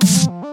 Bye. 0.00 0.49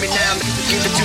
me 0.00 0.08
now, 0.08 0.99